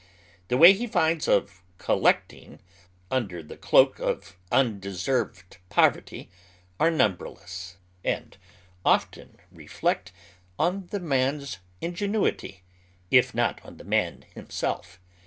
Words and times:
The 0.47 0.57
ways 0.57 0.79
he 0.79 0.87
finds 0.87 1.27
of" 1.27 1.61
eoJlecting" 1.77 2.57
under 3.11 3.43
the 3.43 3.55
cloak 3.55 3.99
of 3.99 4.35
unde 4.51 4.95
served 4.97 5.57
poverty 5.69 6.31
are 6.79 6.89
numberless, 6.89 7.77
and 8.03 8.35
often 8.83 9.37
reflect 9.51 10.11
credit 10.11 10.21
on 10.57 10.87
the 10.87 10.99
man's 11.01 11.59
ingenuity, 11.81 12.63
if 13.11 13.35
not 13.35 13.63
on 13.63 13.77
the 13.77 13.83
man 13.83 14.25
himself. 14.33 14.99